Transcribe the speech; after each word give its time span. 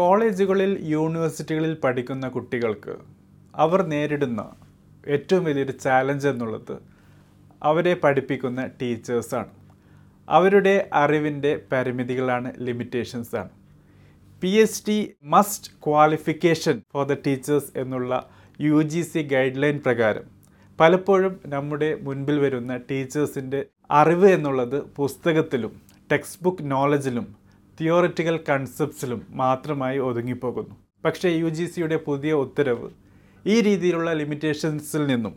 കോളേജുകളിൽ 0.00 0.72
യൂണിവേഴ്സിറ്റികളിൽ 0.94 1.72
പഠിക്കുന്ന 1.84 2.26
കുട്ടികൾക്ക് 2.28 2.94
അവർ 3.54 3.80
നേരിടുന്ന 3.92 4.40
ഏറ്റവും 5.06 5.42
വലിയൊരു 5.44 5.74
ചാലഞ്ച് 5.84 6.28
എന്നുള്ളത് 6.28 6.74
അവരെ 7.62 7.94
പഠിപ്പിക്കുന്ന 7.94 8.60
ടീച്ചേഴ്സാണ്. 8.80 9.50
അവരുടെ 10.28 10.74
അറിവിന്റെ 10.92 11.52
പരിമിതികളാണ് 11.72 12.50
ലിമിറ്റേഷൻസാണ്. 12.66 13.50
P 14.42 14.50
H 14.62 14.82
D 14.88 14.96
must 15.24 15.72
qualification 15.86 16.76
for 16.92 17.04
the 17.06 17.16
teachers 17.26 17.70
എന്നുള്ള 17.82 18.12
U 18.60 18.78
G 18.92 19.02
C 19.02 19.22
guide 19.34 19.60
line 19.62 19.78
പ്രകാരം 19.86 20.26
പലപ്പോഴും 20.78 21.34
നമ്മുടെ 21.54 21.90
മുൻപിൽ 22.06 22.38
വരുന്ന 22.38 22.76
ടീച്ചേഴ്സിന്റെ 22.90 23.60
അറിവ് 24.00 24.30
എന്നുള്ളത് 24.36 24.78
പുസ്തകത്തിലും 24.98 25.72
ടെക്സ്റ്റ് 26.12 26.42
ബുക്ക് 26.44 26.70
നോളജിലും 26.70 27.26
തിയോറിറ്റിക്കൽ 27.80 28.40
കൺസെപ്റ്റ്സിലും 28.48 29.26
മാത്രമായി 29.30 29.98
ഒതുങ്ങിപ്പോകുന്നു. 29.98 30.74
പക്ഷേ 31.04 31.28
യു 31.28 31.48
ജി 31.48 31.64
സിയുടെ 31.64 31.96
പുതിയ 31.96 32.32
ഉത്തരവ് 32.32 32.90
ഈ 33.46 33.60
രീതിയിലുള്ള 33.60 34.12
ലിമിറ്റേഷൻസിൽ 34.12 35.06
നിന്നും 35.06 35.34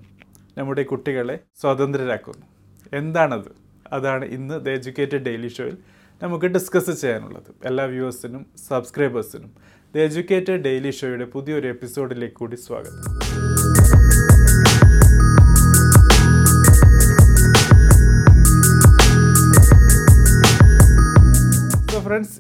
നമ്മുടെ 0.58 0.84
കുട്ടികളെ 0.84 1.40
സ്വതന്ത്രരാക്കുന്നു. 1.62 2.46
എന്താണത്? 2.94 3.52
അതാണ് 3.94 4.26
ഇന്ന് 4.26 4.66
ദ 4.66 4.70
എഡ്യൂക്കേറ്റഡ് 4.70 5.24
ഡെയിലി 5.24 5.48
ഷോയിൽ 5.48 5.78
നമുക്ക് 6.24 6.46
ഡിസ്കസ് 6.46 7.02
ചെയ്യാനുള്ളത്. 7.02 7.54
എല്ലാ 7.66 7.86
വ്യൂവേഴ്സിനും 7.86 8.46
സബ്സ്ക്രൈബേഴ്സിനും 8.70 9.52
ദ 9.96 9.98
എഡ്യൂക്കേറ്റഡ് 9.98 10.62
ഡെയിലി 10.64 10.92
ഷോയുടെ 10.92 11.26
പുതിയൊരു 11.26 11.68
എപ്പിസോഡിലേക്ക് 11.68 12.36
കൂടി 12.36 12.56
സ്വാഗതം. 12.56 13.53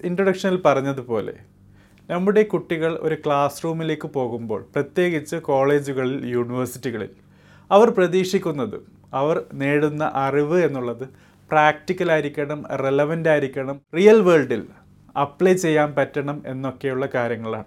ഇൻട്രൊഡക്ഷനിൽ 0.03 0.61
പറഞ്ഞതുപോലെ 0.65 1.33
നമ്മുടെ 2.09 2.43
കുട്ടികൾ 2.43 2.97
ഒരു 3.01 3.15
ക്ലാസ് 3.25 3.63
റൂമിലേക്ക് 3.63 4.07
പോകുമ്പോൾ 4.07 4.65
പ്രത്യേകിച്ച് 4.73 5.35
കോളേജുകളിൽ 5.35 6.25
യൂണിവേഴ്സിറ്റികളിൽ 6.25 7.09
അവർ 7.71 7.89
പ്രതീക്ഷിക്കുന്നത് 7.89 8.81
അവർ 9.13 9.45
നേടുന്ന 9.53 10.11
അറിവ് 10.15 10.63
എന്നുള്ളത് 10.63 11.09
പ്രാക്ടിക്കൽ 11.51 12.11
ആയിരിക്കണം 12.11 12.65
റെലവന്റ് 12.75 13.29
ആയിരിക്കണം 13.29 13.81
റിയൽ 13.95 14.21
വേൾഡിൽ 14.21 14.67
അപ്ലൈ 15.17 15.53
ചെയ്യാൻ 15.53 15.93
പറ്റണം 15.93 16.43
എന്നൊക്കെയുള്ള 16.47 17.05
കാര്യങ്ങളാണ്. 17.13 17.65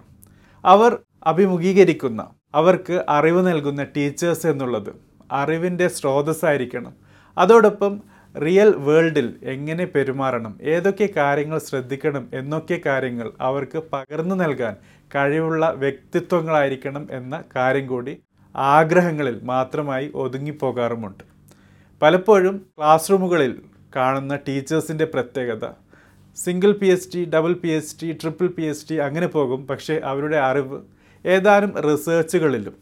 അവർ 0.65 0.99
അഭിമുഖീകരിക്കുന്ന 1.27 2.31
അവർക്ക് 2.55 3.05
അറിവ് 3.09 3.47
നൽകുന്ന 3.47 3.85
ടീച്ചേഴ്സ് 3.85 4.47
എന്നുള്ളത് 4.47 4.91
അറിവിന്റെ 5.33 5.89
സ്രോതസ്സായിരിക്കണം. 5.89 6.95
അതോടൊപ്പം 7.39 8.03
റിയൽ 8.45 8.75
വേൾഡിൽ 8.77 9.35
എങ്ങനെ 9.43 9.85
പെരുമാറണം? 9.85 10.59
ഏതൊക്കെ 10.63 11.09
കാര്യങ്ങൾ 11.17 11.59
ശ്രദ്ധിക്കണം? 11.59 12.29
എന്നൊക്കെ 12.35 12.81
കാര്യങ്ങൾ 12.87 13.33
അവർക്ക് 13.41 13.83
പകർന്നു 13.93 14.35
നൽകാൻ 14.35 14.77
കഴിവുള്ള 15.15 15.71
വ്യക്തിത്വങ്ങളായിരിക്കണം 15.77 17.09
എന്ന 17.11 17.45
കാര്യം 17.57 17.87
കൂടി 17.87 18.17
ആഗ്രഹങ്ങളിൽ 18.57 19.41
മാത്രമായി 19.43 20.11
ഒതുങ്ങിപ്പോകാറുമുണ്ട്. 20.15 21.25
പലപ്പോഴും 22.03 22.67
ക്ലാസ് 22.79 23.11
റൂമുകളിൽ 23.11 23.61
കാണുന്ന 23.97 24.39
ടീച്ചേഴ്സിന്റെ 24.49 25.05
പ്രത്യേകത 25.05 25.67
single 26.37 26.73
P 26.73 26.87
H 26.87 27.17
D 27.17 27.31
double 27.31 27.53
P 27.53 27.69
H 27.69 27.97
D 28.03 28.13
triple 28.13 28.47
P 28.47 28.63
H 28.63 28.87
D 28.91 28.95
അങ്ങനെ 28.95 29.27
പോകും. 29.27 29.67
പക്ഷേ 29.67 30.01
അവരുടെ 30.05 30.37
അറിവ് 30.37 30.81
ഏതാനും 31.27 31.81
റിസേർച്ചുകളിലും 31.81 32.75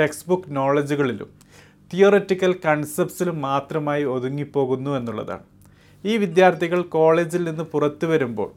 ടെക്സ്റ്റ് 0.00 0.28
ബുക്ക് 0.28 0.56
നോളജുകളിലും 0.56 1.30
തിയോററ്റിക്കൽ 1.92 2.52
കൺസെപ്റ്റ്സിൽ 2.64 3.30
മാത്രമായി 3.30 4.04
ഒതുങ്ങിപ്പോകുന്നു 4.04 4.90
എന്നുള്ളതാണ്. 4.98 5.44
ഈ 6.04 6.16
വിദ്യാർത്ഥികൾ 6.16 6.82
കോളേജിൽ 6.82 7.44
നിന്ന് 7.44 7.64
പുറത്തു 7.64 8.06
വരുമ്പോൾ 8.06 8.50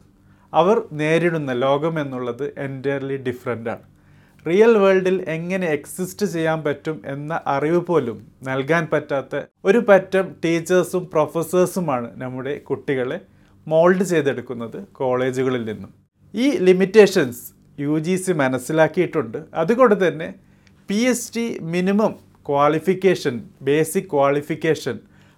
അവർ 0.52 0.82
നേരിടുന്ന 0.92 1.52
ലോകം 1.52 2.00
എന്നുള്ളത് 2.00 2.46
എന്റയർലി 2.58 3.16
ഡിഫറെന്റാണ് 3.16 3.84
റിയൽ 4.46 4.72
വേൾഡിൽ 4.78 5.24
എങ്ങനെ 5.28 5.66
എക്സിസ്റ്റ് 5.66 6.26
ചെയ്യാൻ 6.26 6.58
പറ്റും 6.64 6.96
എന്ന 7.06 7.40
അറിവ് 7.46 7.80
പോലും 7.80 8.18
നൽകാൻ 8.42 8.88
പറ്റാത്ത 8.92 9.40
ഒരു 9.64 9.78
പറ്റം 9.78 10.34
ടീച്ചേഴ്സും 10.44 11.08
പ്രൊഫസേഴ്സുമാണ് 11.12 12.08
നമ്മുടെ 12.22 12.58
കുട്ടികളെ 12.58 13.18
മോൾഡ് 13.66 14.04
ചെയ്തെടുക്കുന്നത് 14.04 14.78
കോളേജുകളിൽ 14.92 15.64
നിന്നും. 15.64 15.90
ഈ 16.34 16.50
ലിമിറ്റേഷൻസ് 16.58 17.42
യു 17.80 17.98
ജി 17.98 18.16
സി 18.16 18.32
മനസ്സിലാക്കിയിട്ടുണ്ട്. 18.32 19.38
അതുകൊണ്ട് 19.54 20.08
തന്നെ 20.08 20.34
P 20.88 20.94
H 20.94 21.32
D 21.36 21.58
minimum 21.62 22.14
qualification 22.48 23.34
basic 23.68 24.10
qualification 24.12 24.96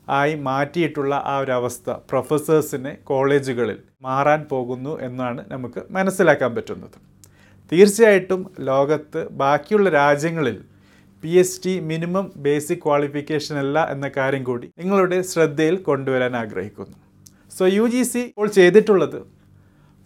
ആയി 0.08 0.34
മാറ്റിയിട്ടുള്ള 0.48 1.14
ആ 1.32 1.34
ഒരു 1.38 1.52
അവസ്ഥ 1.52 1.90
പ്രൊഫസേഴ്സിനെ 2.10 2.92
കോളേജുകളിൽ 3.10 3.78
മാറാൻ 4.02 4.40
പോകുന്നു 4.50 4.92
എന്നാണ് 5.06 5.40
നമുക്ക് 5.52 5.80
മനസ്സിലാക്കാൻ 5.90 6.50
പറ്റുന്നത്. 6.56 6.98
തീർച്ചയായിട്ടും 7.72 8.42
ലോകത്ത് 8.70 9.20
ബാക്കിയുള്ള 9.42 9.88
രാജ്യങ്ങളിൽ 10.00 10.56
P 11.22 11.32
H 11.40 11.60
D 11.64 11.74
minimum 11.90 12.26
basic 12.36 12.82
qualification 12.84 13.56
അല്ല 13.64 13.78
എന്ന 13.94 14.06
കാര്യം 14.16 14.42
കൂടി 14.44 14.66
നിങ്ങളുടെ 14.80 15.18
ശ്രദ്ധയിൽ 15.30 15.76
കൊണ്ടുവരാൻ 15.88 16.34
ആഗ്രഹിക്കുന്നു. 16.42 16.96
സോ 17.56 17.64
യു 17.78 17.86
ജി 17.94 18.02
സി 18.02 18.20
ഇപ്പോൾ 18.30 18.48
ചെയ്തിട്ടുള്ളത് 18.58 19.18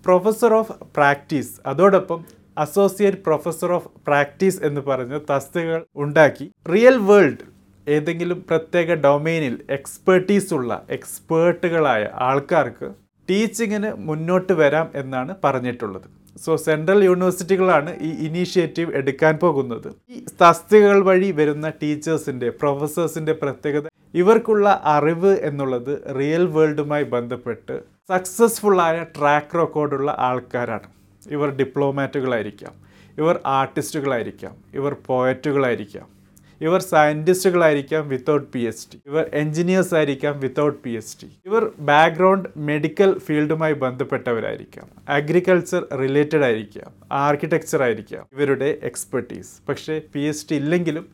പ്രൊഫസർ 0.04 0.52
ഓഫ് 0.60 0.74
പ്രാക്ടീസ് 0.96 1.52
അതോടൊപ്പം 1.66 2.20
അസോസിയേറ്റ് 2.64 3.22
പ്രൊഫസർ 3.26 3.72
ഓഫ് 3.78 3.88
പ്രാക്ടീസ് 4.06 4.60
എന്ന് 4.68 4.80
പറഞ്ഞ 4.88 5.14
തസ്തികകൾ 5.30 5.82
ഉണ്ടാക്കി. 6.04 6.46
റിയൽ 6.72 6.96
വേൾഡ് 7.10 7.44
ഏതെങ്കിലും 7.86 8.38
പ്രത്യേക 8.50 8.94
ഡൊമൈനിൽ 9.06 9.54
എക്സ്പേർട്ടീസ് 9.76 10.50
ഉള്ള 10.58 10.70
എക്സ്പേർട്ടുകളായ 10.96 12.02
ആൾക്കാർക്ക് 12.28 12.88
ടീച്ചിങ്ങിന് 13.30 13.90
മുന്നോട്ട് 14.08 14.54
വരാം 14.60 14.88
എന്നാണ് 15.02 15.32
പറഞ്ഞിട്ടുള്ളത്. 15.44 16.08
സോ 16.44 16.52
സെൻട്രൽ 16.66 17.00
യൂണിവേഴ്സിറ്റികളാണ് 17.04 17.90
ഈ 18.08 18.10
ഇനീഷ്യേറ്റീവ് 18.26 18.92
എടുക്കാൻ 19.00 19.34
പോകുന്നത്. 19.44 19.88
ഈ 20.14 20.18
തസ്തികകൾ 20.42 21.00
വഴി 21.08 21.30
വരുന്ന 21.40 21.68
ടീച്ചേഴ്സിന്റെ 21.82 22.50
പ്രൊഫസേഴ്സിന്റെ 22.60 23.34
പ്രത്യേകത 23.42 23.86
ഇവർക്കുള്ള 24.20 24.68
അറിവ് 24.94 25.32
എന്നുള്ളത് 25.48 25.92
റിയൽ 26.18 26.46
വേൾഡുമായി 26.56 27.06
ബന്ധപ്പെട്ട് 27.16 27.76
സക്സസ്ഫുള്ളായ 28.12 28.96
ട്രാക്ക് 29.16 29.58
റെക്കോർഡുള്ള 29.60 30.10
ആൾക്കാരാണ്. 30.28 30.88
ഇവർ 31.30 31.50
ഡിപ്ലോമാറ്റുകളായിരിക്കാം. 31.50 32.72
ഇവർ 33.18 33.40
ആർട്ടിസ്റ്റുകളായിരിക്കാം. 33.46 34.56
ഇവർ 34.74 34.96
പോയറ്റുകളായിരിക്കാം. 35.06 36.20
ഇവർ 36.60 36.80
സയന്റിസ്റ്റുകളായിരിക്കാം 36.80 38.08
വിത്തൗട്ട് 38.08 38.52
പി 38.52 38.58
എച്ച് 38.58 38.88
ഡി. 38.94 39.00
ഇവർ 39.06 39.30
എൻജിനീയേഴ്സ് 39.34 39.94
ആയിരിക്കാം 39.94 40.40
വിത്തൗട്ട് 40.40 40.78
പി 40.82 40.90
എച്ച് 40.90 41.24
ഡി. 41.24 41.30
ഇവർ 41.46 41.70
ബാക്ക്ഗ്രൗണ്ട് 41.78 42.48
മെഡിക്കൽ 42.56 43.18
ഫീൽഡുമായി 43.18 43.72
ബന്ധപ്പെട്ടവരായിരിക്കാം. 43.72 44.88
അഗ്രികൾച്ചർ 45.08 45.86
റിലേറ്റഡ് 45.94 46.44
ആയിരിക്കാം. 46.44 46.92
ആർക്കിടെക്ചർ 47.12 47.82
ആയിരിക്കാം. 47.82 48.26
ഇവരുടെ 48.32 48.78
എക്സ്പെർട്ടീസ്. 48.82 49.50
പക്ഷേ 49.68 50.00
പി 50.14 50.20
എച്ച് 50.20 50.46
ഡി 50.50 50.56
ഇല്ലെങ്കിലും 50.56 51.06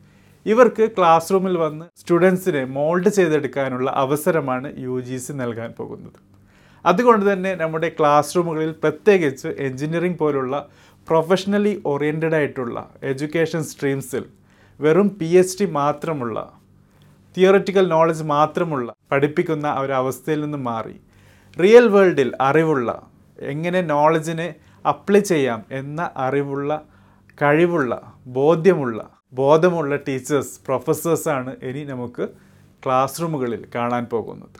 ഇവർക്ക് 0.45 0.89
ക്ലാസ് 0.97 1.31
റൂമിൽ 1.31 1.57
വന്ന് 1.57 1.85
സ്റ്റുഡൻസിനെ 1.95 2.63
മോൾഡ് 2.63 3.09
ചെയ്തെടുക്കാനുള്ള 3.09 3.91
അവസരമാണ് 3.95 4.79
യു 4.79 4.99
ജി 4.99 5.17
സി 5.17 5.33
നൽകാൻ 5.33 5.71
പോകുന്നത്. 5.71 6.26
അതുകൊണ്ട് 6.87 7.33
തന്നെ 7.33 7.51
നമ്മുടെ 7.55 7.89
ക്ലാസ് 7.99 8.35
റൂമുകളിൽ 8.35 8.71
പ്രത്യേകിച്ച് 8.83 9.47
എൻജിനീയറിംഗ് 9.57 10.17
പോലുള്ള 10.17 10.55
പ്രൊഫഷണലി 11.07 11.73
ഓറിയന്റഡ് 11.85 12.35
ആയിട്ടുള്ള 12.35 12.77
എഡ്യൂക്കേഷൻ 13.03 13.63
സ്ട്രീംസിൽ 13.63 14.23
വെറും 14.79 15.09
പി 15.19 15.29
എച്ച് 15.37 15.57
ഡി 15.59 15.65
മാത്രമുള്ള 15.71 16.37
തിയററ്റിക്കൽ 17.37 17.85
നോളജ് 17.89 18.23
മാത്രമുള്ള 18.23 18.87
പഠിപ്പിക്കുന്ന 19.11 19.67
ഒരവസ്ഥയിൽ 19.79 20.41
നിന്ന് 20.41 20.59
മാറി 20.69 20.95
റിയൽ 21.57 21.87
വേൾഡിൽ 21.87 22.29
അറിവുള്ള 22.41 22.89
എങ്ങനെ 23.39 23.81
നോളജിനെ 23.81 24.47
അപ്ലൈ 24.85 25.21
ചെയ്യാം 25.21 25.61
എന്ന 25.71 26.01
അറിവുള്ള 26.17 26.71
കഴിവുള്ള 27.41 27.93
ബോധ്യമുള്ള 28.37 28.99
ബോധമുള്ള 29.33 29.95
ടീച്ചേഴ്സ് 30.07 30.55
പ്രൊഫസേഴ്സാണ് 30.65 31.51
ഇനി 31.63 31.83
നമുക്ക് 31.83 32.25
ക്ലാസ് 32.85 33.21
റൂമുകളിൽ 33.21 33.61
കാണാൻ 33.75 34.03
പോകുന്നത്. 34.05 34.57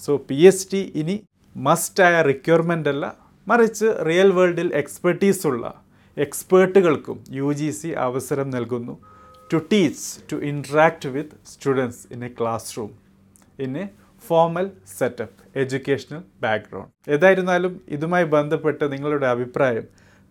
സോ 0.00 0.12
പി 0.30 0.38
എച്ച് 0.46 0.66
ഡി 0.72 0.80
ഇനി 0.94 1.16
മസ്റ്റായ 1.56 2.22
റിക്വയർമെന്റ് 2.22 2.88
അല്ല 2.88 3.16
മറിച്ച് 3.48 3.84
റിയൽ 4.06 4.32
വേൾഡിൽ 4.32 4.74
എക്സ്പെർട്ടീസ് 4.74 5.46
ഉള്ള 5.46 5.74
എക്സ്പേർട്ടുകൾക്കും 6.18 7.24
യു 7.30 7.52
ജി 7.52 7.70
സി 7.70 7.88
അവസരം 7.88 8.50
നൽകുന്നു 8.50 8.98
to 9.52 9.56
teach 9.72 10.32
to 10.32 10.36
interact 10.36 11.08
with 11.08 11.36
students 11.46 12.12
in 12.12 12.24
a 12.24 12.28
classroom 12.78 12.90
in 13.58 13.78
a 13.78 13.88
formal 14.26 14.70
setup 14.98 15.58
educational 15.58 16.22
background 16.42 17.10
ഏതായിരുന്നാലും 17.10 17.80
ഇതുമായി 17.88 18.24
ബന്ധപ്പെട്ട് 18.24 18.92
നിങ്ങളുടെ 18.92 19.26
അഭിപ്രായം 19.26 19.86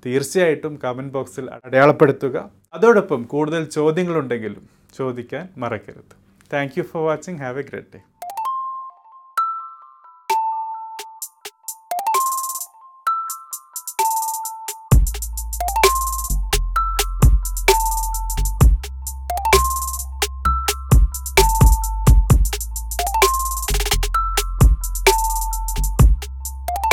തീർച്ചയായിട്ടും 0.06 0.80
കമന്റ് 0.84 1.14
ബോക്സിൽ 1.14 1.50
അടയാളപ്പെടുത്തുക. 1.52 2.50
അതോടൊപ്പം 2.74 3.24
കൂടുതൽ 3.24 3.64
ചോദ്യങ്ങളുണ്ടെങ്കിലും 3.64 4.70
ചോദിക്കാൻ 4.98 5.50
മറക്കരുത്. 5.58 6.16
Thank 6.54 6.74
you 6.78 6.84
for 6.84 7.06
watching 7.06 7.40
have 7.40 7.60
a 7.60 7.62
great 7.62 7.88
day 7.96 8.02